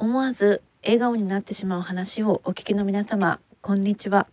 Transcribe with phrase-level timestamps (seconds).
[0.00, 4.28] 思わず笑顔になってしまう話をお聞きの皆様こんにちは。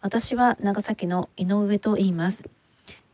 [0.00, 2.44] 私は長崎の井上と言います。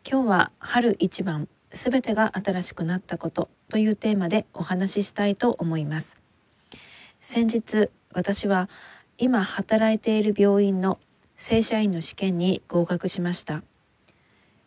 [0.06, 6.18] 今日は春一番すべてが新しくなったことというテーマでお話ししたいと思います。
[7.22, 8.68] 先日私は
[9.16, 10.98] 今働いている病院の
[11.34, 13.62] 正社員の試験に合格しました。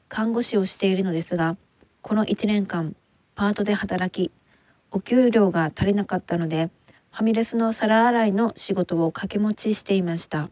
[0.10, 1.58] 看護師をしているのですが
[2.02, 2.96] この1年間
[3.36, 4.32] パートで働き
[4.90, 6.72] お給料が足りなかったので
[7.14, 10.50] ファミレスの皿洗いの仕事を掛け持ちしていました。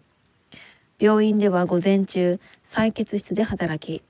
[0.99, 2.39] 病院では午前中
[2.69, 4.03] 採血室で働き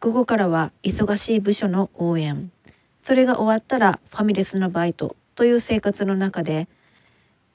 [0.00, 2.50] 午後からは忙しい部署の応援。
[3.00, 6.66] それが終わったらファミレスのバイトという生活の中で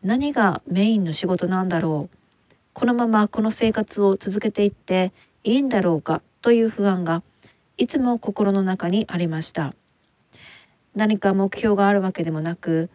[0.04, 2.18] 何がメインの仕事なんだろう。
[2.72, 5.12] このままこの生活を続けていって
[5.44, 7.24] いいんだろうかという不安が
[7.76, 9.76] いつも心の中にありました。
[10.96, 12.90] 何か目標があるわけでもなく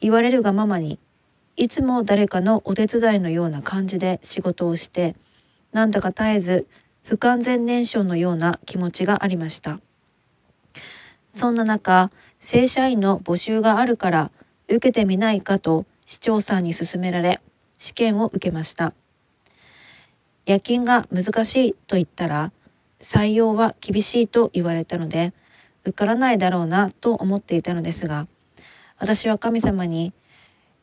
[0.00, 0.98] 言われるがままに
[1.56, 5.16] いつも誰かのお手伝いのような感じで仕事をして
[5.72, 6.66] なんだか絶えず
[7.02, 9.80] 不完全燃焼のような気持ちがありました。
[11.34, 14.30] そんな中正社員の募集があるから
[14.68, 17.40] 受けてみないかと市長さんに勧められ
[17.78, 18.94] 試験を受けました。
[20.46, 22.52] 夜勤が難しいと言ったら
[23.00, 25.32] 採用は厳しいと言われたので
[25.84, 28.26] 受からないだろうなと思っていたのですが
[28.98, 30.12] 私は神様に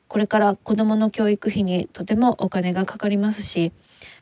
[0.08, 3.72] これから子供の教育費にとてもお金がかかりますし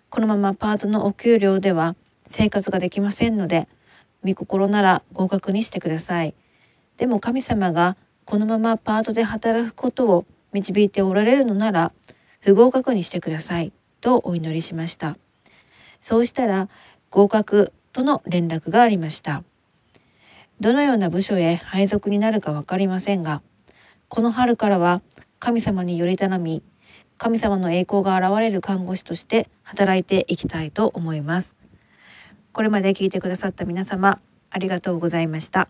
[0.10, 3.68] このままパートのお給料では生活ができませんので
[4.24, 6.34] 御心なら合格にしてください。
[6.98, 11.92] でも神様がこのままパートで働くことを導いておられるのなら
[12.40, 15.18] 不合格にしてくださいとお祈りしました。
[16.02, 16.70] そうしたら
[17.10, 19.44] 合格との連絡がありました。
[20.60, 23.42] どのような部署へ配属になるか分かりませんが
[24.14, 25.02] この春からは
[25.40, 26.62] 神様により頼み
[27.18, 31.56] 神様の栄光が現れる看護師として働いていきたいと思います
[32.52, 34.20] これまで聞いてくださった皆様
[34.50, 35.70] ありがとうございました。